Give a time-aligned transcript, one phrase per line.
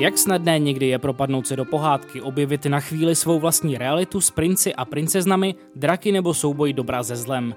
[0.00, 4.30] Jak snadné někdy je propadnout se do pohádky, objevit na chvíli svou vlastní realitu s
[4.30, 7.54] princi a princeznami, draky nebo souboj dobrá ze zlem.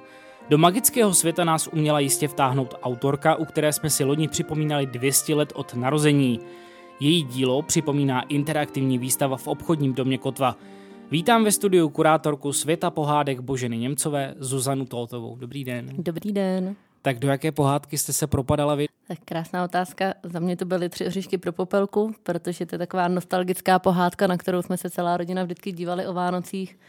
[0.50, 5.36] Do magického světa nás uměla jistě vtáhnout autorka, u které jsme si loni připomínali 200
[5.36, 6.39] let od narození.
[7.00, 10.57] Její dílo připomíná interaktivní výstava v obchodním domě Kotva.
[11.12, 15.36] Vítám ve studiu kurátorku světa pohádek Boženy Němcové Zuzanu Toltovou.
[15.36, 15.89] Dobrý den.
[15.98, 16.75] Dobrý den.
[17.06, 18.88] Tak do jaké pohádky jste se propadala vy?
[19.07, 20.14] Tak krásná otázka.
[20.24, 24.38] Za mě to byly tři oříšky pro popelku, protože to je taková nostalgická pohádka, na
[24.38, 26.80] kterou jsme se celá rodina vždycky dívali o Vánocích.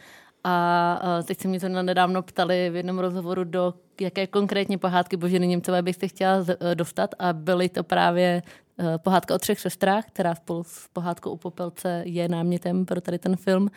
[0.44, 5.46] A teď se mě to nedávno ptali v jednom rozhovoru, do jaké konkrétně pohádky Boženy
[5.46, 8.42] Němcové byste chtěla e, dostat a byly to právě
[8.78, 13.18] e, pohádka o třech sestrách, která spolu s pohádkou u Popelce je námětem pro tady
[13.18, 13.70] ten film.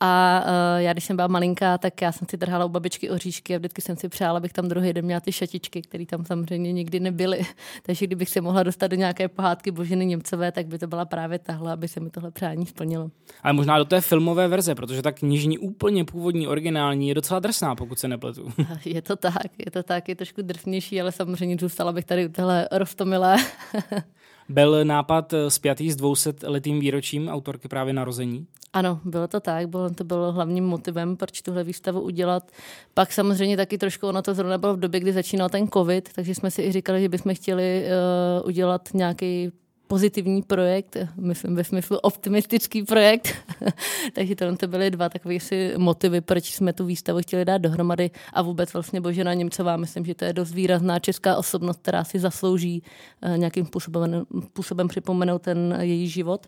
[0.00, 3.54] A uh, já, když jsem byla malinká, tak já jsem si trhala u babičky oříšky
[3.54, 6.72] a vždycky jsem si přála, abych tam druhý den měla ty šatičky, které tam samozřejmě
[6.72, 7.46] nikdy nebyly.
[7.82, 11.38] Takže kdybych se mohla dostat do nějaké pohádky Božiny Němcové, tak by to byla právě
[11.38, 13.10] tahle, aby se mi tohle přání splnilo.
[13.42, 17.74] Ale možná do té filmové verze, protože ta knižní úplně původní, originální je docela drsná,
[17.74, 18.52] pokud se nepletu.
[18.84, 22.28] Je to tak, je to tak, je trošku drsnější, ale samozřejmě zůstala bych tady u
[22.28, 23.36] téhle rostomilé.
[24.48, 28.46] Byl nápad spjatý s 200 letým výročím autorky právě narození?
[28.72, 32.50] Ano, bylo to tak, bylo, to bylo hlavním motivem, proč tuhle výstavu udělat.
[32.94, 36.34] Pak samozřejmě taky trošku ono to zrovna bylo v době, kdy začínal ten covid, takže
[36.34, 39.52] jsme si i říkali, že bychom chtěli uh, udělat nějaký
[39.86, 43.34] pozitivní projekt, myslím ve smyslu optimistický projekt.
[44.12, 48.10] Takže to, to byly dva takové si motivy, proč jsme tu výstavu chtěli dát dohromady
[48.32, 52.18] a vůbec vlastně Božena Němcová, myslím, že to je dost výrazná česká osobnost, která si
[52.18, 52.82] zaslouží
[53.22, 56.46] uh, nějakým způsobem, způsobem připomenout ten její život.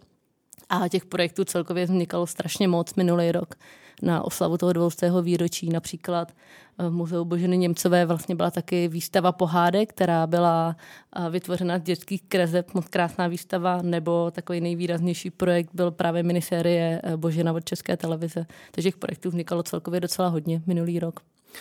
[0.69, 3.55] A těch projektů celkově vznikalo strašně moc minulý rok
[4.02, 5.10] na oslavu toho 200.
[5.22, 5.68] výročí.
[5.68, 6.32] Například
[6.78, 10.77] v Muzeu Boženy Němcové vlastně byla taky výstava pohádek, která byla
[11.30, 17.17] vytvořena z dětských kreseb, moc krásná výstava, nebo takový nejvýraznější projekt byl právě minisérie e,
[17.17, 18.46] Božena od České televize.
[18.70, 21.20] Takže těch projektů vznikalo celkově docela hodně minulý rok.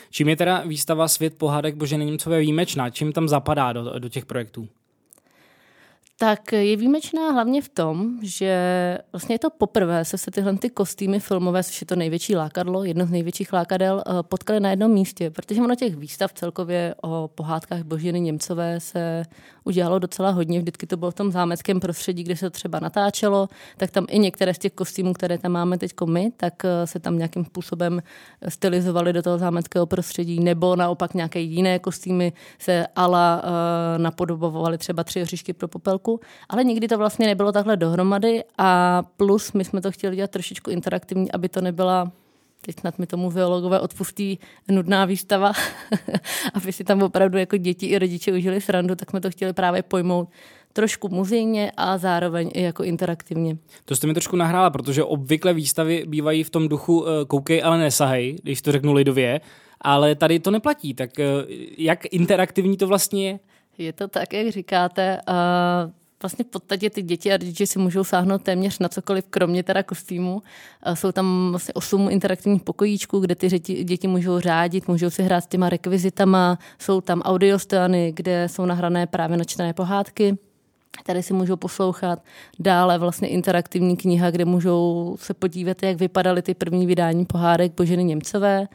[0.09, 2.89] Čím je teda výstava Svět pohádek Boženy Němcové výjimečná?
[2.89, 4.67] Čím tam zapadá do, do těch projektů?
[6.19, 10.69] Tak je výjimečná hlavně v tom, že vlastně je to poprvé se se tyhle ty
[10.69, 14.91] kostýmy filmové, což je to největší lákadlo, jedno z největších lákadel, eh, potkali na jednom
[14.91, 19.23] místě, protože ono těch výstav celkově o pohádkách Božiny Němcové se
[19.63, 20.59] udělalo docela hodně.
[20.59, 24.53] Vždycky to bylo v tom zámeckém prostředí, kde se třeba natáčelo, tak tam i některé
[24.53, 28.01] z těch kostýmů, které tam máme teď my, tak eh, se tam nějakým způsobem
[28.49, 35.03] stylizovaly do toho zámeckého prostředí, nebo naopak nějaké jiné kostýmy se ala uh, napodobovaly třeba
[35.03, 36.19] tři hřišky pro popelku roku,
[36.49, 40.71] ale nikdy to vlastně nebylo takhle dohromady a plus my jsme to chtěli dělat trošičku
[40.71, 42.11] interaktivní, aby to nebyla
[42.61, 44.39] teď snad mi tomu biologové odpustí
[44.71, 45.51] nudná výstava,
[46.53, 49.83] aby si tam opravdu jako děti i rodiče užili srandu, tak jsme to chtěli právě
[49.83, 50.29] pojmout
[50.73, 53.57] trošku muzejně a zároveň i jako interaktivně.
[53.85, 57.77] To jste mi trošku nahrála, protože obvykle výstavy bývají v tom duchu uh, koukej, ale
[57.77, 59.41] nesahej, když to řeknu lidově,
[59.81, 60.93] ale tady to neplatí.
[60.93, 61.25] Tak uh,
[61.77, 63.39] jak interaktivní to vlastně je?
[63.77, 65.19] Je to tak, jak říkáte.
[65.27, 69.63] Uh, vlastně v podstatě ty děti a rodiče si můžou sáhnout téměř na cokoliv, kromě
[69.63, 70.41] teda kostýmu.
[70.93, 75.41] Jsou tam vlastně osm interaktivních pokojíčků, kde ty děti, děti můžou řádit, můžou si hrát
[75.41, 80.37] s těma rekvizitama, jsou tam audiostany, kde jsou nahrané právě načtené pohádky.
[81.05, 82.23] Tady si můžou poslouchat.
[82.59, 88.03] Dále vlastně interaktivní kniha, kde můžou se podívat, jak vypadaly ty první vydání pohádek Boženy
[88.03, 88.67] Němcové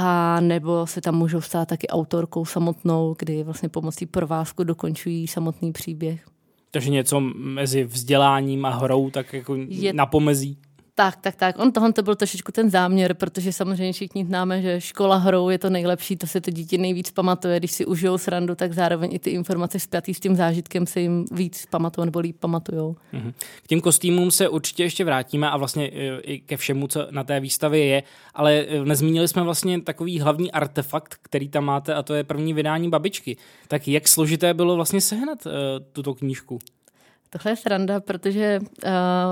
[0.00, 5.72] a nebo se tam můžou stát taky autorkou samotnou, kdy vlastně pomocí provázku dokončují samotný
[5.72, 6.26] příběh.
[6.70, 10.58] Takže něco mezi vzděláním a hrou tak jako je, na pomezí?
[10.98, 11.58] Tak, tak, tak.
[11.58, 15.58] On tohle to byl trošičku ten záměr, protože samozřejmě všichni známe, že škola hrou je
[15.58, 17.58] to nejlepší, to se to dítě nejvíc pamatuje.
[17.58, 21.24] Když si užijou srandu, tak zároveň i ty informace spjatý s tím zážitkem se jim
[21.32, 22.96] víc pamatují nebo líp pamatujou.
[23.12, 23.32] Mm-hmm.
[23.62, 27.24] K těm kostýmům se určitě ještě vrátíme a vlastně e, i ke všemu, co na
[27.24, 28.02] té výstavě je,
[28.34, 32.54] ale e, nezmínili jsme vlastně takový hlavní artefakt, který tam máte a to je první
[32.54, 33.36] vydání babičky.
[33.68, 35.52] Tak jak složité bylo vlastně sehnat uh,
[35.92, 36.58] tuto knížku?
[37.30, 38.90] Tohle je sranda, protože uh,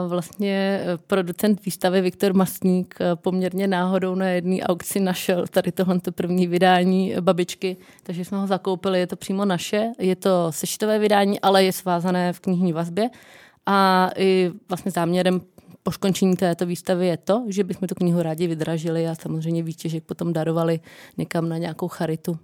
[0.08, 6.46] vlastně producent výstavy Viktor Mastník uh, poměrně náhodou na jedné aukci našel tady tohle první
[6.46, 11.64] vydání babičky, takže jsme ho zakoupili, je to přímo naše, je to sešitové vydání, ale
[11.64, 13.10] je svázané v knižní vazbě
[13.66, 15.40] a i vlastně záměrem
[15.82, 20.04] po skončení této výstavy je to, že bychom tu knihu rádi vydražili a samozřejmě výtěžek
[20.04, 20.80] potom darovali
[21.18, 22.38] někam na nějakou charitu.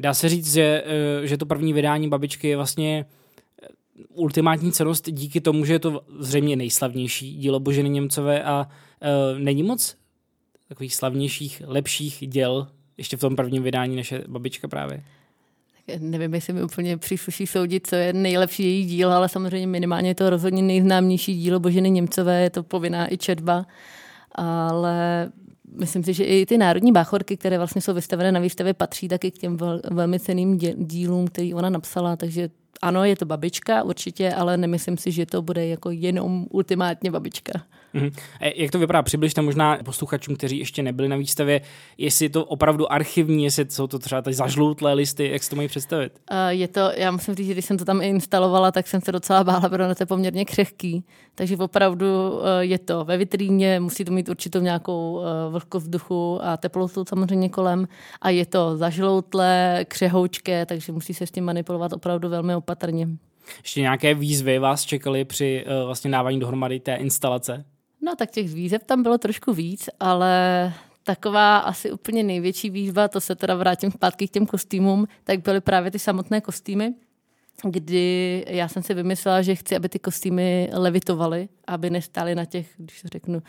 [0.00, 0.84] Dá se říct, že,
[1.24, 3.04] že to první vydání babičky je vlastně
[4.08, 8.68] ultimátní cenost díky tomu, že je to zřejmě nejslavnější dílo Boženy Němcové a
[9.32, 9.96] uh, není moc
[10.68, 15.04] takových slavnějších, lepších děl ještě v tom prvním vydání naše babička právě.
[15.98, 20.14] nevím, jestli mi úplně přísluší soudit, co je nejlepší její díl, ale samozřejmě minimálně je
[20.14, 23.66] to rozhodně nejznámější dílo Boženy Němcové, je to povinná i četba,
[24.34, 25.28] ale
[25.76, 29.30] myslím si, že i ty národní báchorky, které vlastně jsou vystavené na výstavě, patří taky
[29.30, 32.50] k těm vel, velmi ceným dílům, který ona napsala, takže
[32.82, 37.52] ano, je to babička určitě, ale nemyslím si, že to bude jako jenom ultimátně babička.
[37.94, 38.12] Mm-hmm.
[38.54, 39.02] Jak to vypadá?
[39.02, 41.60] Přibližte možná posluchačům, kteří ještě nebyli na výstavě,
[41.98, 45.56] jestli je to opravdu archivní, jestli jsou to třeba ty zažloutlé listy, jak si to
[45.56, 46.12] mají představit?
[46.30, 49.12] Uh, je to, já musím říct, že když jsem to tam instalovala, tak jsem se
[49.12, 51.04] docela bála, protože to je poměrně křehký.
[51.34, 56.40] Takže opravdu uh, je to ve vitríně, musí to mít určitou nějakou uh, vlhkost vzduchu
[56.42, 57.88] a teplotu samozřejmě kolem.
[58.22, 63.08] A je to zažloutlé, křehoučké, takže musí se s tím manipulovat opravdu velmi opatrně.
[63.62, 67.64] Ještě nějaké výzvy vás čekaly při uh, vlastně dávání dohromady té instalace?
[68.00, 70.72] No tak těch výzev tam bylo trošku víc, ale
[71.04, 75.60] taková asi úplně největší výzva, to se teda vrátím zpátky k těm kostýmům, tak byly
[75.60, 76.94] právě ty samotné kostýmy,
[77.64, 82.68] kdy já jsem si vymyslela, že chci, aby ty kostýmy levitovaly, aby nestály na těch,
[82.76, 83.42] když to řeknu,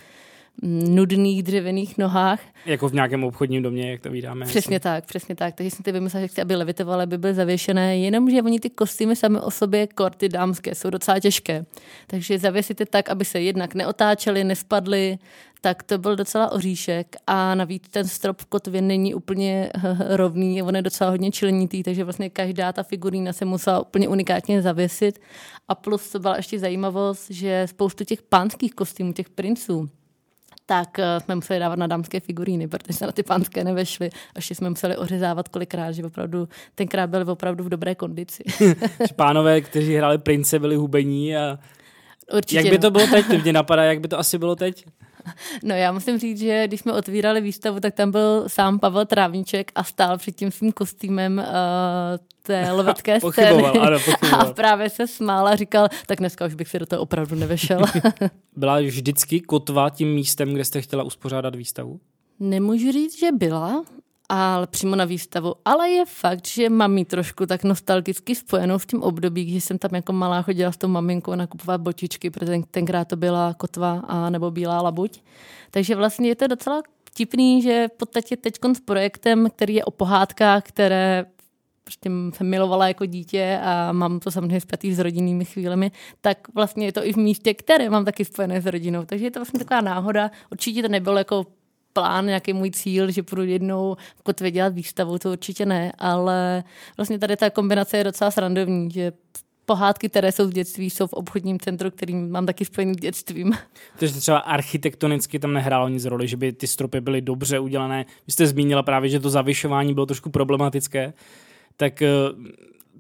[0.64, 2.40] nudných dřevěných nohách.
[2.66, 4.46] Jako v nějakém obchodním domě, jak to vydáme.
[4.46, 4.84] Přesně asi.
[4.84, 5.56] tak, přesně tak.
[5.56, 9.16] Takže jsem ty vymyslela, že chci, aby levitovaly, aby byly zavěšené, jenomže oni ty kostýmy
[9.16, 11.66] sami o sobě, korty dámské, jsou docela těžké.
[12.08, 15.18] Takže zavěsíte tak, aby se jednak neotáčely, nespadly,
[15.62, 19.72] tak to byl docela oříšek a navíc ten strop v kotvě není úplně
[20.10, 24.62] rovný, on je docela hodně členitý, takže vlastně každá ta figurína se musela úplně unikátně
[24.62, 25.20] zavěsit
[25.68, 29.90] a plus to byla ještě zajímavost, že spoustu těch pánských kostýmů, těch princů,
[30.70, 34.10] tak eh, jsme museli dávat na dámské figuríny, protože se na ty pánské nevešly.
[34.36, 38.44] Ještě jsme museli ořezávat kolikrát, že opravdu tenkrát byli opravdu v dobré kondici.
[39.16, 41.60] Pánové, kteří hráli prince, byli hubení a
[42.34, 42.82] Určitě jak by no.
[42.82, 43.44] to bylo teď?
[43.44, 44.86] Mě napadá, jak by to asi bylo teď?
[45.64, 49.72] No já musím říct, že když jsme otvírali výstavu, tak tam byl sám Pavel Trávníček
[49.76, 51.46] a stál před tím svým kostýmem uh,
[52.42, 53.64] té lovecké scény.
[53.64, 53.98] Ano,
[54.40, 57.82] a právě se smál a říkal, tak dneska už bych si do toho opravdu nevešel.
[58.56, 62.00] byla vždycky kotva tím místem, kde jste chtěla uspořádat výstavu?
[62.40, 63.84] Nemůžu říct, že byla,
[64.30, 65.56] ale přímo na výstavu.
[65.66, 69.78] Ale je fakt, že mám ji trošku tak nostalgicky spojenou v tím období, když jsem
[69.78, 74.30] tam jako malá chodila s tou maminkou nakupovat bočičky, protože tenkrát to byla kotva a
[74.30, 75.24] nebo bílá labuť.
[75.72, 79.92] Takže vlastně je to docela vtipný, že v podstatě teď s projektem, který je o
[79.92, 81.26] pohádkách, které
[81.84, 85.92] prostě jsem milovala jako dítě a mám to samozřejmě spjatý s rodinnými chvílemi,
[86.22, 89.06] tak vlastně je to i v místě, které mám taky spojené s rodinou.
[89.06, 90.32] Takže je to vlastně taková náhoda.
[90.52, 91.46] Určitě to nebylo jako
[92.00, 96.64] plán, nějaký můj cíl, že budu jednou v kotvě dělat výstavu, to určitě ne, ale
[96.98, 99.12] vlastně tady ta kombinace je docela srandovní, že
[99.66, 103.54] pohádky, které jsou v dětství, jsou v obchodním centru, kterým mám taky spojený s dětstvím.
[104.00, 108.06] Takže třeba architektonicky tam nehrálo nic roli, že by ty stropy byly dobře udělané.
[108.28, 111.14] Vy jste zmínila právě, že to zavyšování bylo trošku problematické.
[111.78, 112.10] Tak eh,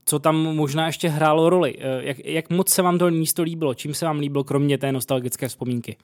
[0.06, 1.76] co tam možná ještě hrálo roli?
[1.80, 3.74] Eh, jak, jak moc se vám to místo líbilo?
[3.74, 5.98] Čím se vám líbilo, kromě té nostalgické vzpomínky?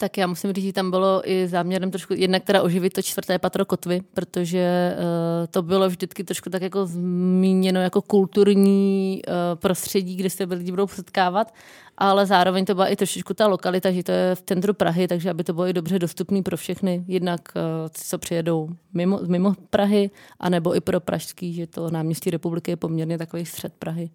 [0.00, 3.38] Tak já musím říct, že tam bylo i záměrem trošku jednak teda oživit to čtvrté
[3.38, 10.16] patro kotvy, protože uh, to bylo vždycky trošku tak jako zmíněno jako kulturní uh, prostředí,
[10.16, 11.54] kde se lidi budou setkávat,
[11.96, 15.30] ale zároveň to byla i trošičku ta lokalita, že to je v centru Prahy, takže
[15.30, 17.62] aby to bylo i dobře dostupné pro všechny, jednak uh,
[17.92, 20.10] co přijedou mimo, mimo Prahy,
[20.40, 24.10] anebo i pro pražský, že to náměstí republiky je poměrně takový střed Prahy.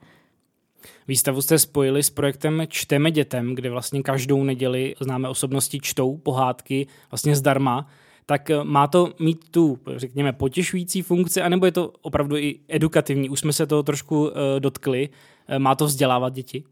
[1.08, 6.88] Výstavu jste spojili s projektem Čteme dětem, kde vlastně každou neděli známé osobnosti čtou pohádky
[7.12, 7.88] vlastně zdarma.
[8.25, 13.30] Tak eh, má to mít tu, řekněme, potěšující funkci, anebo je to opravdu i edukativní?
[13.30, 15.10] Už jsme se toho trošku uh, dotkli.
[15.50, 16.63] Uh, má to vzdělávat děti?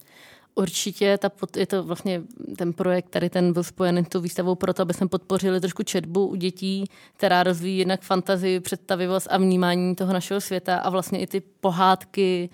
[0.55, 2.21] Určitě ta, je to vlastně
[2.57, 6.27] ten projekt, tady ten byl spojen s tou výstavou proto, aby jsme podpořili trošku četbu
[6.27, 6.85] u dětí,
[7.17, 12.49] která rozvíjí jednak fantazii, představivost a vnímání toho našeho světa a vlastně i ty pohádky,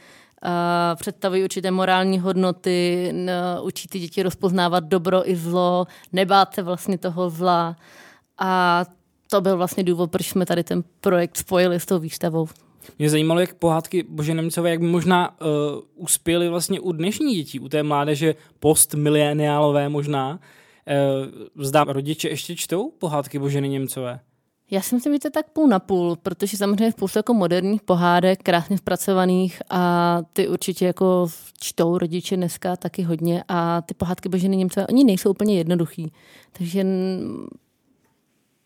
[0.96, 3.13] představují určité morální hodnoty,
[3.62, 7.75] učí ty děti rozpoznávat dobro i zlo, nebát se vlastně toho zla.
[8.39, 8.86] A
[9.29, 12.48] to byl vlastně důvod, proč jsme tady ten projekt spojili s tou výstavou.
[13.00, 15.48] Mě zajímalo, jak pohádky Bože Nemcové, jak by možná uh,
[15.96, 20.39] uspěly vlastně u dnešní dětí, u té mládeže postmileniálové možná.
[21.56, 24.20] Uh, zdá rodiče ještě čtou pohádky Boženy Němcové?
[24.71, 27.33] Já si myslím, že to je tak půl na půl, protože samozřejmě je spoustu jako
[27.33, 31.27] moderních pohádek, krásně zpracovaných a ty určitě jako
[31.59, 36.12] čtou rodiče dneska taky hodně a ty pohádky Boženy Němce, oni nejsou úplně jednoduchý.
[36.51, 36.86] Takže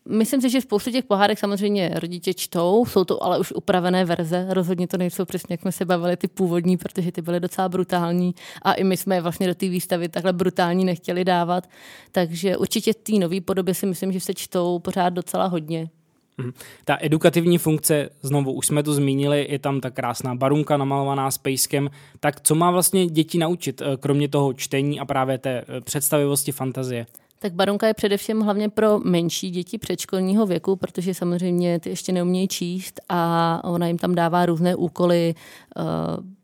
[0.08, 4.46] Myslím si, že spoustu těch pohádek samozřejmě rodiče čtou, jsou to ale už upravené verze,
[4.50, 8.34] rozhodně to nejsou přesně, jak jsme se bavili, ty původní, protože ty byly docela brutální
[8.62, 11.68] a i my jsme je vlastně do té výstavy takhle brutální nechtěli dávat,
[12.12, 15.90] takže určitě v té nové podobě si myslím, že se čtou pořád docela hodně.
[16.38, 16.52] Mhm.
[16.84, 21.38] Ta edukativní funkce, znovu už jsme to zmínili, je tam ta krásná barunka namalovaná s
[21.38, 21.90] pejskem.
[22.20, 26.52] Tak co má vlastně děti naučit, eh, kromě toho čtení a právě té eh, představivosti
[26.52, 27.06] fantazie?
[27.42, 32.48] Tak baronka je především hlavně pro menší děti předškolního věku, protože samozřejmě ty ještě neumějí
[32.48, 35.34] číst a ona jim tam dává různé úkoly,
[35.76, 35.84] uh,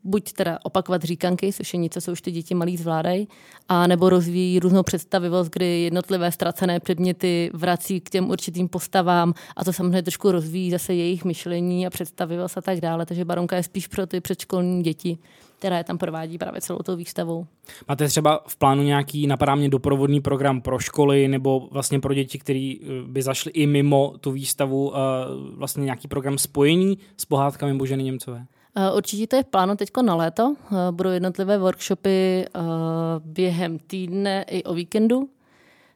[0.03, 3.27] buď teda opakovat říkanky, což je něco, co už ty děti malí zvládají,
[3.69, 9.63] a nebo rozvíjí různou představivost, kdy jednotlivé ztracené předměty vrací k těm určitým postavám a
[9.63, 13.05] to samozřejmě trošku rozvíjí zase jejich myšlení a představivost a tak dále.
[13.05, 15.17] Takže baronka je spíš pro ty předškolní děti
[15.59, 17.45] která je tam provádí právě celou tou výstavou.
[17.87, 22.39] Máte třeba v plánu nějaký, napadá mě, doprovodný program pro školy nebo vlastně pro děti,
[22.39, 24.99] které eh, by zašly i mimo tu výstavu, eh,
[25.55, 28.45] vlastně nějaký program spojení s pohádkami Boženy Němcové?
[28.75, 30.55] Eh, určitě to je v plánu teď na léto.
[30.91, 32.45] Budou jednotlivé workshopy
[33.19, 35.29] během týdne i o víkendu,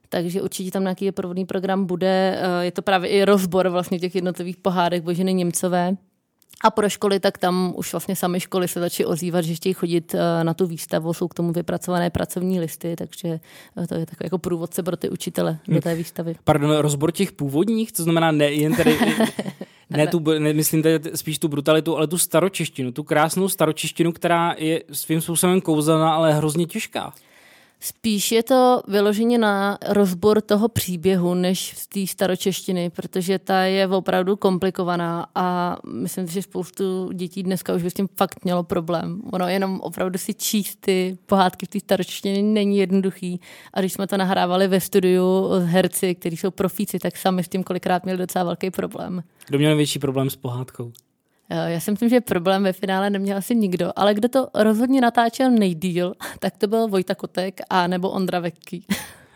[0.09, 2.41] takže určitě tam nějaký provodný program bude.
[2.61, 5.97] Je to právě i rozbor vlastně těch jednotlivých pohádek Boženy Němcové.
[6.61, 10.15] A pro školy, tak tam už vlastně sami školy se začaly ozývat, že chtějí chodit
[10.15, 13.39] eh, na tu výstavu, jsou k tomu vypracované pracovní listy, takže
[13.77, 16.35] eh, to je takový jako průvodce pro ty učitele do té výstavy.
[16.43, 18.99] Pardon, rozbor těch původních, to znamená ne jen tady
[19.89, 24.55] ne, tu, ne, myslím tady spíš tu brutalitu, ale tu staročeštinu, tu krásnou staročeštinu, která
[24.57, 27.13] je svým způsobem kouzelná, ale hrozně těžká.
[27.85, 33.87] Spíš je to vyloženě na rozbor toho příběhu, než z té staročeštiny, protože ta je
[33.87, 39.21] opravdu komplikovaná a myslím, že spoustu dětí dneska už by s tím fakt mělo problém.
[39.33, 43.39] Ono jenom opravdu si číst ty pohádky v té staročeštině není jednoduchý.
[43.73, 47.47] A když jsme to nahrávali ve studiu s herci, kteří jsou profíci, tak sami s
[47.47, 49.23] tím kolikrát měli docela velký problém.
[49.47, 50.91] Kdo měl větší problém s pohádkou?
[51.49, 55.01] Eh, já si myslím, že problém ve finále neměl asi nikdo, ale kdo to rozhodně
[55.01, 58.85] natáčel nejdíl, tak to byl Vojta Kotek a nebo Ondra Vekký.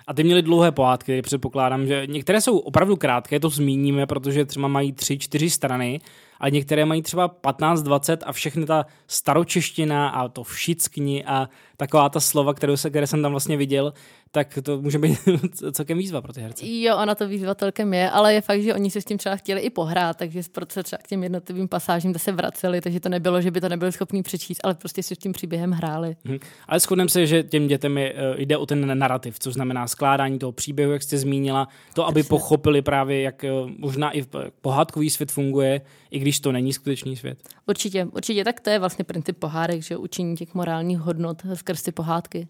[0.08, 4.68] A ty měli dlouhé pohádky, předpokládám, že některé jsou opravdu krátké, to zmíníme, protože třeba
[4.68, 6.02] mají tři, čtyři strany,
[6.40, 12.10] ale některé mají třeba 15, 20 a všechny ta staročeština a to všickni a taková
[12.10, 13.94] ta slova, které, se, které jsem tam vlastně viděl,
[14.38, 15.20] tak to může být
[15.72, 16.66] celkem výzva pro ty herce.
[16.68, 19.36] Jo, ona to výzva celkem je, ale je fakt, že oni se s tím třeba
[19.36, 23.10] chtěli i pohrát, takže proto se třeba k těm jednotlivým pasážím se vraceli, takže to
[23.10, 26.16] nebylo, že by to nebyli schopni přečíst, ale prostě si s tím příběhem hráli.
[26.26, 26.38] Hmm.
[26.68, 30.40] Ale shodneme se, že těm dětem je, eh, jde o ten narrativ, což znamená skládání
[30.40, 32.30] toho příběhu, jak jste zmínila, to, aby Přesně.
[32.30, 34.26] pochopili právě, jak eh, možná i
[34.62, 37.38] pohádkový svět funguje, i když to není skutečný svět.
[37.68, 41.92] Určitě, určitě, tak to je vlastně princip pohádek, že učení těch morálních hodnot skrz ty
[41.92, 42.48] pohádky.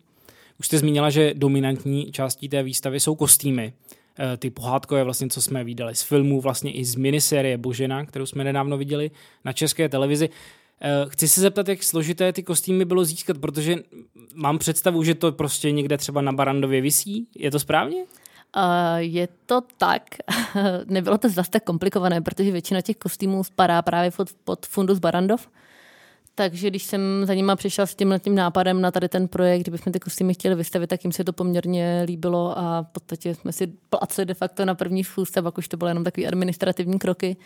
[0.60, 3.74] Už jste zmínila, že dominantní částí té výstavy jsou kostýmy.
[4.20, 8.26] Eh, ty pohádkové, vlastně, co jsme viděli z filmů, vlastně i z minisérie Božena, kterou
[8.26, 9.12] jsme nedávno viděli
[9.46, 10.30] na české televizi.
[10.82, 13.76] Eh, chci se zeptat, jak složité ty kostýmy bylo získat, protože
[14.36, 17.28] mám představu, že to prostě někde třeba na Barandově visí.
[17.36, 18.06] Je to správně?
[18.56, 20.04] Uh, je to tak.
[20.86, 25.50] Nebylo to zase tak komplikované, protože většina těch kostýmů spadá právě pod, pod fundus Barandov.
[26.40, 29.94] Takže když jsem za nima přišla s tím, tím nápadem na tady ten projekt, kdybychom
[29.94, 33.68] ty kostýmy chtěli vystavit, tak jim se to poměrně líbilo a v podstatě jsme si
[33.90, 37.38] placili de facto na první schůzce, pak už to bylo jenom takové administrativní kroky.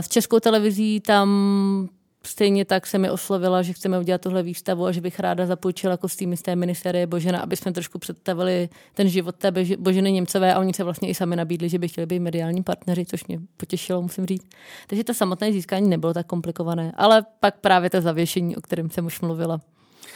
[0.00, 1.88] S českou televizí tam
[2.26, 5.96] Stejně tak se mi oslovila, že chceme udělat tuhle výstavu a že bych ráda zapůjčila
[5.96, 10.60] kostýmy z té miniserie Božena, aby jsme trošku představili ten život té Boženy Němcové a
[10.60, 14.02] oni se vlastně i sami nabídli, že by chtěli být mediální partneři, což mě potěšilo,
[14.02, 14.46] musím říct.
[14.86, 19.06] Takže to samotné získání nebylo tak komplikované, ale pak právě to zavěšení, o kterém jsem
[19.06, 19.60] už mluvila.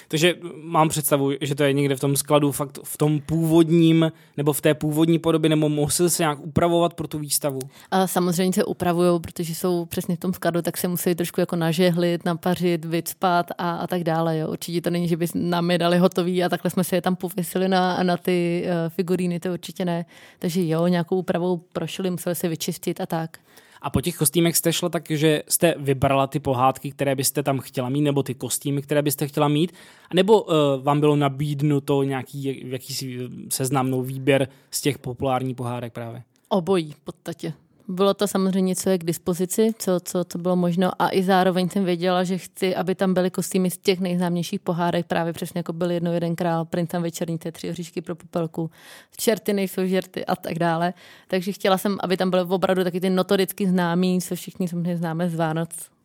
[0.08, 4.52] Takže mám představu, že to je někde v tom skladu, fakt v tom původním, nebo
[4.52, 7.58] v té původní podobě, nebo musel se nějak upravovat pro tu výstavu?
[7.90, 11.56] A samozřejmě se upravují, protože jsou přesně v tom skladu, tak se musí trošku jako
[11.56, 14.38] nažehlit, napařit, vycpat a, a tak dále.
[14.38, 14.48] Jo.
[14.48, 17.16] Určitě to není, že by nám je dali hotový a takhle jsme si je tam
[17.16, 20.06] pověsili na, na ty uh, figuríny, to určitě ne.
[20.38, 23.38] Takže jo, nějakou úpravou prošli, museli se vyčistit a tak.
[23.86, 27.58] A po těch kostýmech jste šla tak, že jste vybrala ty pohádky, které byste tam
[27.58, 29.72] chtěla mít, nebo ty kostýmy, které byste chtěla mít,
[30.14, 36.22] nebo uh, vám bylo nabídnuto nějaký jakýsi seznamnou výběr z těch populárních pohádek právě?
[36.48, 37.52] Obojí v podstatě.
[37.88, 41.68] Bylo to samozřejmě, co je k dispozici, co, co, co bylo možno a i zároveň
[41.68, 45.72] jsem věděla, že chci, aby tam byly kostýmy z těch nejznámějších pohádek, právě přesně jako
[45.72, 48.70] byl jedno jeden král, princem večerní, ty tři hříšky pro popelku,
[49.16, 50.94] čerty nejsou žerty a tak dále.
[51.28, 55.30] Takže chtěla jsem, aby tam byly opravdu taky ty notoricky známí, co všichni samozřejmě známe
[55.30, 55.95] z Vánoc.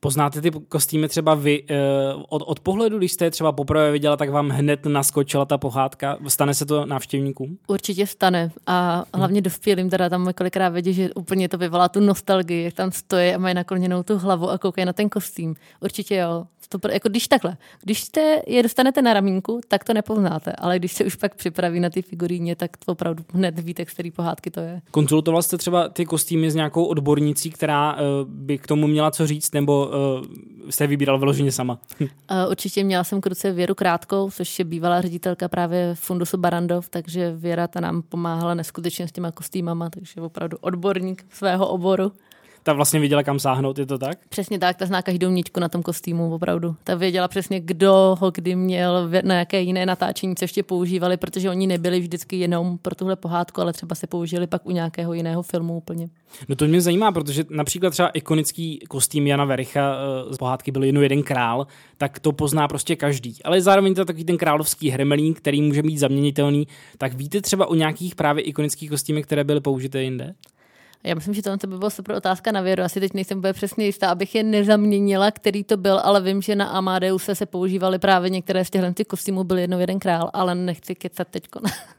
[0.00, 4.16] Poznáte ty kostýmy třeba vy uh, od, od pohledu, když jste je třeba poprvé viděla,
[4.16, 6.18] tak vám hned naskočila ta pohádka?
[6.28, 7.58] Stane se to návštěvníkům?
[7.66, 12.64] Určitě stane a hlavně dospělým teda tam kolikrát vidí, že úplně to vyvolá tu nostalgii,
[12.64, 15.54] jak tam stojí a mají nakloněnou tu hlavu a koukají na ten kostým.
[15.80, 16.46] Určitě jo.
[16.78, 20.92] To, jako když takhle, když jste je dostanete na ramínku, tak to nepoznáte, ale když
[20.92, 24.60] se už pak připraví na ty figuríně, tak to opravdu hned víte, který pohádky to
[24.60, 24.82] je.
[24.90, 29.26] Konzultoval jste třeba ty kostýmy s nějakou odbornicí, která uh, by k tomu měla co
[29.26, 31.78] říct, nebo uh, jste vybíral vyloženě sama?
[32.00, 32.08] uh,
[32.50, 37.32] určitě měla jsem k ruce Věru Krátkou, což je bývalá ředitelka právě Fundusu Barandov, takže
[37.36, 42.12] Věra ta nám pomáhala neskutečně s těma kostýmama, takže opravdu odborník svého oboru
[42.66, 44.18] ta vlastně věděla, kam sáhnout, je to tak?
[44.28, 46.76] Přesně tak, ta zná každou ničku na tom kostýmu, opravdu.
[46.84, 51.50] Ta věděla přesně, kdo ho kdy měl, na jaké jiné natáčení, co ještě používali, protože
[51.50, 55.42] oni nebyli vždycky jenom pro tuhle pohádku, ale třeba se použili pak u nějakého jiného
[55.42, 56.08] filmu úplně.
[56.48, 60.84] No to mě zajímá, protože například třeba ikonický kostým Jana Vericha eh, z pohádky byl
[60.84, 61.66] jen jeden král,
[61.98, 63.36] tak to pozná prostě každý.
[63.44, 66.66] Ale zároveň to takový ten královský hremelín, který může být zaměnitelný.
[66.98, 70.34] Tak víte třeba o nějakých právě ikonických kostýmech, které byly použité jinde?
[71.06, 72.82] Já myslím, že to by byla super otázka na věru.
[72.82, 76.56] Asi teď nejsem úplně přesně jistá, abych je nezaměnila, který to byl, ale vím, že
[76.56, 80.94] na Amadeuse se používali právě některé z těchto kostýmů, byl jednou jeden král, ale nechci
[80.94, 81.44] kecat teď.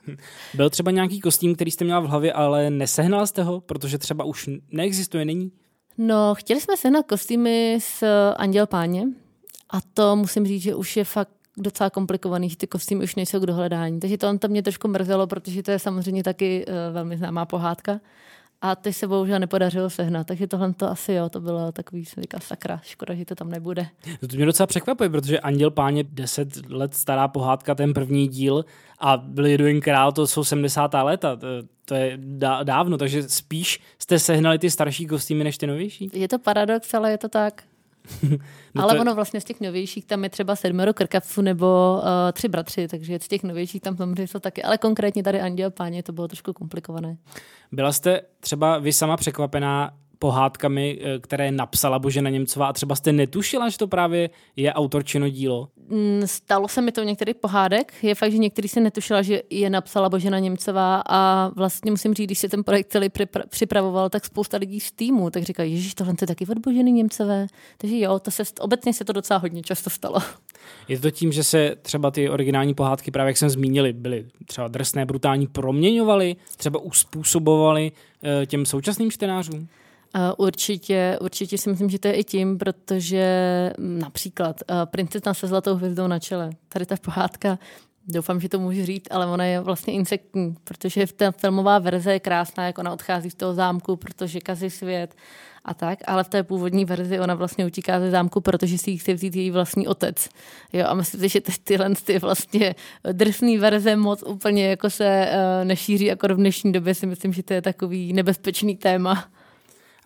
[0.53, 4.23] byl třeba nějaký kostým, který jste měla v hlavě, ale nesehnala jste ho, protože třeba
[4.23, 5.51] už neexistuje, není?
[5.97, 9.03] No, chtěli jsme sehnat kostýmy s Anděl Páně
[9.69, 13.39] a to musím říct, že už je fakt docela komplikovaný, že ty kostýmy už nejsou
[13.39, 13.99] k dohledání.
[13.99, 17.45] Takže to on tam mě trošku mrzelo, protože to je samozřejmě taky uh, velmi známá
[17.45, 17.99] pohádka.
[18.61, 22.21] A ty se bohužel nepodařilo sehnat, takže tohle to asi jo, to bylo takový, se
[22.21, 23.87] říká, sakra, škoda, že to tam nebude.
[24.29, 28.65] To mě docela překvapuje, protože Anděl Páně 10 let stará pohádka, ten první díl
[28.99, 30.93] a byl jeden král, to jsou 70.
[30.93, 31.47] léta, to,
[31.85, 32.17] to je
[32.63, 36.09] dávno, takže spíš jste sehnali ty starší kostýmy než ty novější?
[36.13, 37.63] Je to paradox, ale je to tak.
[38.75, 42.47] no Ale ono vlastně z těch novějších tam je třeba sedmero krkavců nebo uh, tři
[42.47, 44.63] bratři, takže z těch novějších tam samozřejmě jsou taky.
[44.63, 47.17] Ale konkrétně tady Anděl Páně to bylo trošku komplikované.
[47.71, 53.13] Byla jste třeba vy sama překvapená pohádkami, eh, které napsala Božena Němcová a třeba jste
[53.13, 55.69] netušila, že to právě je autorčino dílo?
[55.89, 57.93] Mm, stalo se mi to některých pohádek.
[58.01, 62.27] Je fakt, že některý se netušila, že je napsala Božena Němcová a vlastně musím říct,
[62.27, 63.09] když se ten projekt celý
[63.49, 67.47] připravoval, tak spousta lidí z týmu tak říkají, Ježíš, tohle je taky od Boženy Němcové.
[67.77, 70.19] Takže jo, to se, obecně se to docela hodně často stalo.
[70.87, 74.67] Je to tím, že se třeba ty originální pohádky, právě jak jsem zmínili, byly třeba
[74.67, 77.91] drsné, brutální, proměňovaly, třeba uspůsobovaly
[78.23, 79.67] eh, těm současným čtenářům?
[80.37, 83.25] Určitě, určitě si myslím, že to je i tím, protože
[83.77, 86.49] například princezna se zlatou hvězdou na čele.
[86.69, 87.59] Tady ta pohádka,
[88.07, 92.19] doufám, že to můžu říct, ale ona je vlastně insektní, protože ta filmová verze je
[92.19, 95.15] krásná, jak ona odchází z toho zámku, protože kazí svět
[95.65, 98.97] a tak, ale v té původní verzi ona vlastně utíká ze zámku, protože si ji
[98.97, 100.29] chce vzít její vlastní otec.
[100.73, 102.75] Jo, a myslím si, že tyhle ty vlastně
[103.11, 107.43] drsný verze moc úplně jako se uh, nešíří, jako v dnešní době si myslím, že
[107.43, 109.25] to je takový nebezpečný téma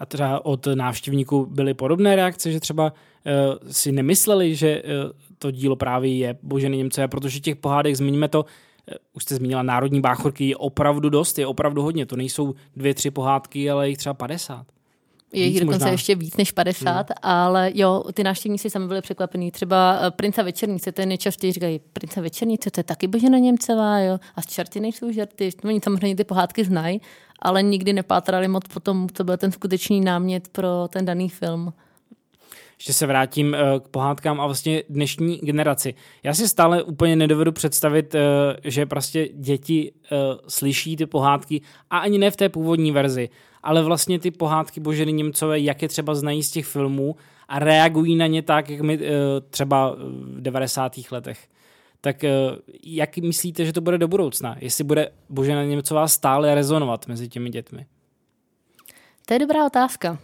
[0.02, 5.52] a třeba od návštěvníků byly podobné reakce, že třeba uh, si nemysleli, že uh, to
[5.52, 8.46] dílo právě je Boženy Němce, protože těch pohádek, zmíníme to, uh,
[9.14, 12.06] už jste zmínila, národní báchorky je opravdu dost, je opravdu hodně.
[12.06, 14.66] To nejsou dvě, tři pohádky, ale jich třeba 50.
[15.34, 15.92] Je jich dokonce možná.
[15.92, 17.04] ještě víc než 50, hmm.
[17.22, 19.52] ale jo, ty návštěvníci sami byli překvapení.
[19.52, 24.20] Třeba Prince Večernice, to je nejčastěji říkají, Prince Večernice, to je taky Božena Němcová, jo.
[24.36, 25.50] A z čerty nejsou žerty.
[25.64, 27.02] Oni samozřejmě ty pohádky znají,
[27.40, 31.74] ale nikdy nepátrali moc po tom, co byl ten skutečný námět pro ten daný film.
[32.82, 35.94] Ještě se vrátím eh, k pohádkám a vlastně dnešní generaci.
[36.24, 38.20] Já si stále úplně nedovedu představit, eh,
[38.64, 40.18] že prostě děti eh,
[40.48, 43.30] slyší ty pohádky a ani ne v té původní verzi,
[43.64, 47.16] ale vlastně ty pohádky Boženy Němcové, jak je třeba znají z těch filmů
[47.48, 49.00] a reagují na ně tak, jak my
[49.50, 50.94] třeba v 90.
[51.12, 51.48] letech
[52.02, 52.32] tak eh,
[52.84, 54.56] jak myslíte, že to bude do budoucna?
[54.60, 57.86] Jestli bude Božena Němcová stále rezonovat mezi těmi dětmi?
[59.26, 60.18] To je dobrá otázka.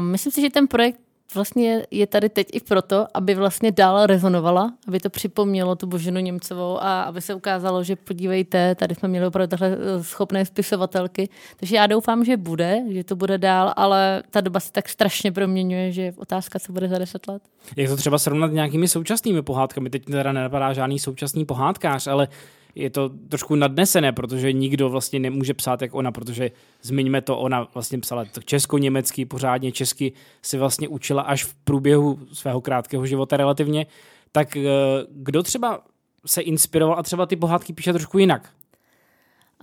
[0.00, 1.00] myslím si, že ten projekt
[1.34, 6.20] vlastně je tady teď i proto, aby vlastně dál rezonovala, aby to připomnělo tu Boženu
[6.20, 11.28] Němcovou a aby se ukázalo, že podívejte, tady jsme měli opravdu takhle eh, schopné spisovatelky.
[11.56, 15.32] Takže já doufám, že bude, že to bude dál, ale ta doba se tak strašně
[15.32, 17.42] proměňuje, že otázka, co bude za deset let.
[17.76, 19.90] Jak to třeba srovnat nějakými současnými pohádkami?
[19.90, 22.28] Teď teda nenapadá žádný současný pohádkář, ale
[22.74, 26.50] je to trošku nadnesené, protože nikdo vlastně nemůže psát jak ona, protože
[26.82, 32.18] zmiňme to, ona vlastně psala to česko-německy, pořádně česky si vlastně učila až v průběhu
[32.32, 33.86] svého krátkého života relativně.
[34.32, 34.62] Tak eh,
[35.10, 35.80] kdo třeba
[36.26, 38.50] se inspiroval a třeba ty pohádky píše trošku jinak?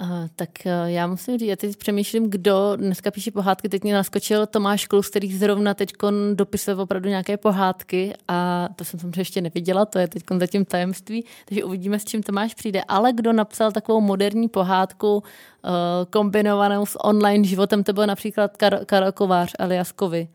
[0.01, 3.69] Uh, tak uh, já musím říct, já teď přemýšlím, kdo dneska píše pohádky.
[3.69, 5.93] Teď mě naskočil Tomáš Klus, který zrovna teď
[6.33, 11.25] dopisuje opravdu nějaké pohádky a to jsem samozřejmě ještě neviděla, to je teď zatím tajemství,
[11.45, 12.81] takže uvidíme, s čím Tomáš přijde.
[12.88, 15.21] Ale kdo napsal takovou moderní pohádku uh,
[16.10, 20.27] kombinovanou s online životem, to byl například Kar- Karel Kovář alias Kovy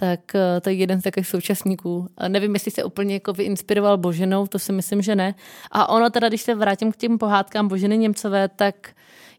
[0.00, 0.20] tak
[0.62, 2.08] to je jeden z takových současníků.
[2.28, 5.34] Nevím, jestli se úplně jako vyinspiroval Boženou, to si myslím, že ne.
[5.70, 8.74] A ono teda, když se vrátím k těm pohádkám Boženy Němcové, tak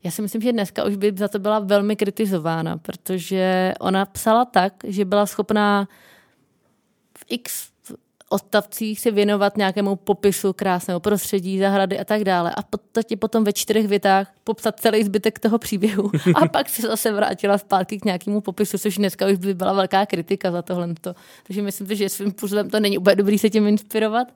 [0.04, 4.45] já si myslím, že dneska už by za to byla velmi kritizována, protože ona psala
[4.45, 5.88] tak, že byla schopná
[7.17, 7.69] v x
[8.32, 12.52] odstavcích se věnovat nějakému popisu krásného prostředí, zahrady a tak dále.
[12.58, 16.12] A podstatě potom ve čtyřech větách popsat celý zbytek toho příběhu.
[16.36, 20.06] A pak se zase vrátila zpátky k nějakému popisu, což dneska už by byla velká
[20.06, 20.88] kritika za tohle.
[21.44, 24.28] Takže myslím, že svým způsobem to není úplně dobrý se tím inspirovat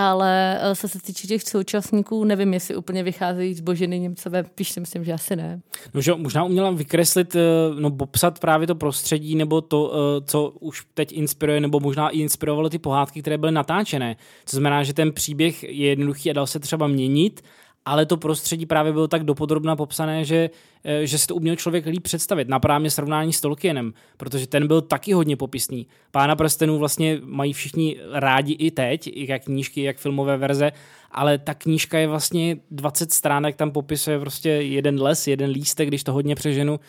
[0.00, 4.70] ale eh, co se týče těch současníků, nevím, jestli úplně vycházejí z Boženy Němcové, píš
[4.70, 5.60] si myslím, že asi ne.
[5.94, 7.40] No, že možná uměla vykreslit, eh,
[7.78, 12.18] no popsat právě to prostředí, nebo to, eh, co už teď inspiruje, nebo možná i
[12.18, 14.16] inspirovalo ty pohádky, které byly natáčené.
[14.44, 17.42] To znamená, že ten příběh je jednoduchý a dal se třeba měnit,
[17.88, 20.50] ale to prostředí právě bylo tak dopodrobna popsané, že,
[20.84, 22.48] eh, že si to uměl člověk líp představit.
[22.48, 25.86] Napadá mě srovnání s Tolkienem, protože ten byl taky hodně popisný.
[26.10, 30.72] Pána prstenů vlastně mají všichni rádi i teď, jak knížky, jak filmové verze,
[31.10, 36.04] ale ta knížka je vlastně 20 stránek, tam popisuje prostě jeden les, jeden lístek, když
[36.04, 36.80] to hodně přeženu.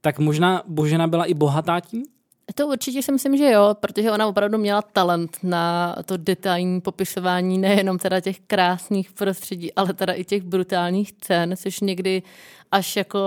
[0.00, 2.04] Tak možná Božena byla i bohatá tím?
[2.54, 7.58] To určitě si myslím, že jo, protože ona opravdu měla talent na to detailní popisování
[7.58, 12.22] nejenom teda těch krásných prostředí, ale teda i těch brutálních cen, což někdy
[12.70, 13.18] až jako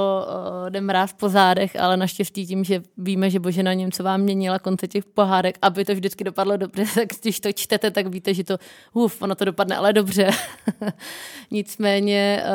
[0.63, 4.88] uh, jde mráz po zádech, ale naštěstí tím, že víme, že Božena Němcová měnila konce
[4.88, 8.57] těch pohádek, aby to vždycky dopadlo dobře, tak když to čtete, tak víte, že to,
[8.93, 10.29] uf, ono to dopadne ale dobře.
[11.51, 12.51] Nicméně, uh,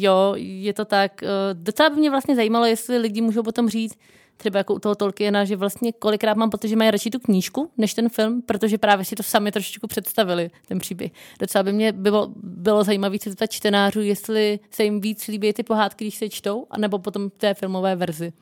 [0.00, 1.20] jo, je to tak.
[1.22, 3.98] Uh, docela by mě vlastně zajímalo, jestli lidi můžou potom říct,
[4.38, 7.70] třeba jako u toho Tolkiena, že vlastně kolikrát mám pocit, že mají radši tu knížku
[7.78, 11.12] než ten film, protože právě si to sami trošičku představili, ten příběh.
[11.40, 15.62] Docela by mě bylo, bylo zajímavé se zeptat čtenářů, jestli se jim víc líbí ty
[15.62, 18.32] pohádky, když se čtou, anebo potom té filmové verzi.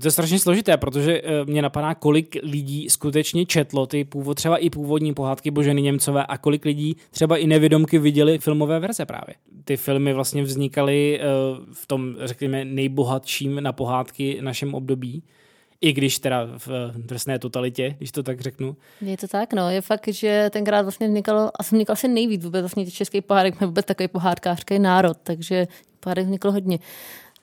[0.00, 4.56] To je strašně složité, protože eh, mě napadá, kolik lidí skutečně četlo ty původ, třeba
[4.56, 9.34] i původní pohádky Boženy Němcové a kolik lidí třeba i nevědomky viděli filmové verze právě.
[9.64, 11.24] Ty filmy vlastně vznikaly eh,
[11.72, 15.22] v tom, řekněme, nejbohatším na pohádky našem období
[15.80, 18.76] i když teda v drsné totalitě, když to tak řeknu.
[19.00, 19.70] Je to tak, no.
[19.70, 23.86] Je fakt, že tenkrát vlastně vznikalo, a vznikal asi nejvíc vůbec vlastně český pohádek, vůbec
[23.86, 25.66] takový pohádkářský národ, takže
[26.00, 26.78] pohádek vzniklo hodně.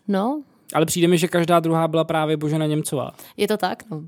[0.07, 3.11] No, ale přijde mi, že každá druhá byla právě Božena Němcová.
[3.37, 4.03] Je to tak, no.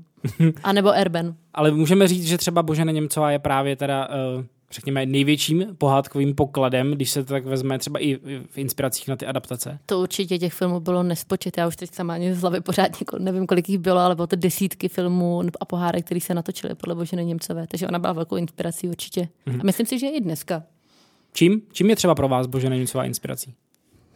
[0.62, 1.34] A nebo Erben.
[1.54, 6.92] Ale můžeme říct, že třeba Božena Němcová je právě teda, uh, řekněme, největším pohádkovým pokladem,
[6.92, 8.16] když se to tak vezme třeba i
[8.50, 9.78] v inspiracích na ty adaptace.
[9.86, 11.58] To určitě těch filmů bylo nespočet.
[11.58, 14.36] Já už teď sama ani z hlavy pořádně nevím, kolik jich bylo, ale bylo to
[14.36, 17.66] desítky filmů a pohádek, které se natočily podle Boženy Němcové.
[17.66, 19.28] Takže ona byla velkou inspirací určitě.
[19.46, 19.60] Mm-hmm.
[19.60, 20.62] A myslím si, že i dneska.
[21.32, 21.62] Čím?
[21.72, 23.54] Čím je třeba pro vás Božena Němcová inspirací?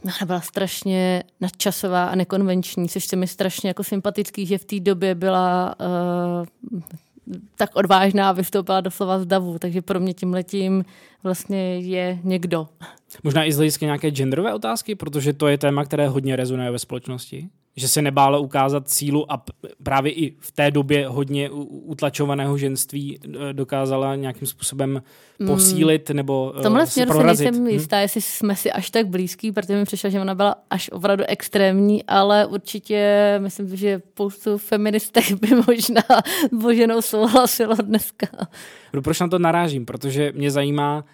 [0.04, 4.80] Ona byla strašně nadčasová a nekonvenční, což se mi strašně jako sympatický, že v té
[4.80, 6.80] době byla uh,
[7.56, 10.84] tak odvážná a vystoupila doslova z davu, takže pro mě tím letím
[11.22, 12.68] vlastně je někdo.
[13.22, 16.78] Možná i z hlediska nějaké genderové otázky, protože to je téma, které hodně rezonuje ve
[16.78, 17.48] společnosti
[17.80, 19.44] že se nebála ukázat sílu a
[19.82, 25.02] právě i v té době hodně utlačovaného ženství e, dokázala nějakým způsobem
[25.38, 25.46] mm.
[25.46, 27.66] posílit nebo V tomhle směru si nejsem hm?
[27.66, 31.24] jistá, jestli jsme si až tak blízký, protože mi přišla, že ona byla až opravdu
[31.28, 36.02] extrémní, ale určitě myslím, že spoustu feministek by možná
[36.52, 38.26] Boženou souhlasilo dneska.
[39.02, 39.86] Proč na to narážím?
[39.86, 41.04] Protože mě zajímá,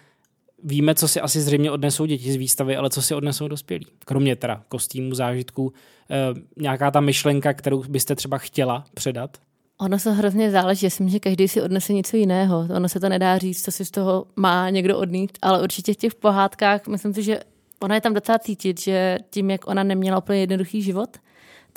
[0.67, 3.85] víme, co si asi zřejmě odnesou děti z výstavy, ale co si odnesou dospělí.
[4.05, 5.73] Kromě teda kostýmů, zážitků,
[6.09, 6.15] e,
[6.61, 9.37] nějaká ta myšlenka, kterou byste třeba chtěla předat?
[9.79, 12.67] Ono se hrozně záleží, já myslím, že každý si odnese něco jiného.
[12.75, 15.97] Ono se to nedá říct, co si z toho má někdo odnít, ale určitě v
[15.97, 17.39] těch pohádkách, myslím si, že
[17.79, 21.17] ona je tam docela cítit, že tím, jak ona neměla úplně jednoduchý život,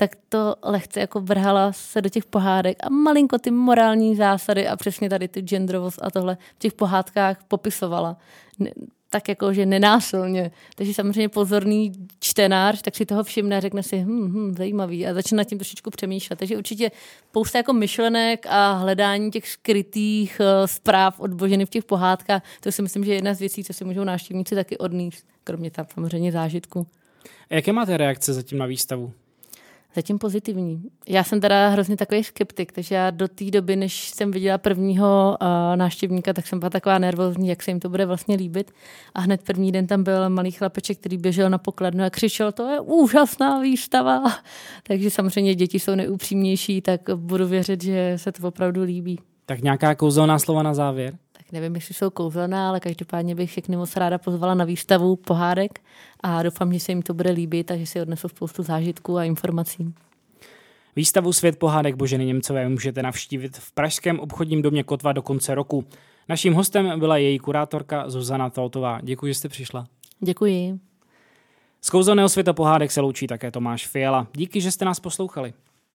[0.01, 4.77] tak to lehce jako vrhala se do těch pohádek a malinko ty morální zásady a
[4.77, 8.17] přesně tady ty genderovost a tohle v těch pohádkách popisovala.
[9.11, 10.51] Tak jako, že nenásilně.
[10.77, 15.15] Takže samozřejmě pozorný čtenář, tak si toho všimne a řekne si, hm, hm, zajímavý a
[15.15, 16.39] začne nad tím trošičku přemýšlet.
[16.39, 16.91] Takže určitě
[17.29, 22.73] spousta jako myšlenek a hledání těch skrytých uh, zpráv od Boženy v těch pohádkách, to
[22.73, 25.87] si myslím, že je jedna z věcí, co si můžou návštěvníci taky odníst, kromě tam
[25.95, 26.87] samozřejmě zážitku.
[27.51, 29.13] A jaké máte reakce zatím na výstavu?
[29.95, 30.83] Zatím pozitivní.
[31.09, 35.37] Já jsem teda hrozně takový skeptik, takže já do té doby, než jsem viděla prvního
[35.43, 38.71] uh, návštěvníka, tak jsem byla taková nervózní, jak se jim to bude vlastně líbit.
[39.15, 42.69] A hned první den tam byl malý chlapeček, který běžel na pokladnu a křičel, to
[42.69, 44.23] je úžasná výstava.
[44.83, 49.19] takže samozřejmě děti jsou neupřímnější, tak budu věřit, že se to opravdu líbí.
[49.47, 51.15] Tak nějaká kouzelná slova na závěr?
[51.53, 55.81] Nevím, jestli jsou kouzelná, ale každopádně bych všechny moc ráda pozvala na výstavu Pohádek
[56.21, 59.25] a doufám, že se jim to bude líbit a že si odnesou spoustu zážitků a
[59.25, 59.95] informací.
[60.97, 65.85] Výstavu Svět pohádek Boženy Němcové můžete navštívit v Pražském obchodním domě Kotva do konce roku.
[66.29, 69.01] Naším hostem byla její kurátorka Zuzana Toltová.
[69.03, 69.87] Děkuji, že jste přišla.
[70.21, 70.79] Děkuji.
[71.81, 74.27] Z kouzelného světa pohádek se loučí také Tomáš Fiala.
[74.35, 75.53] Díky, že jste nás poslouchali.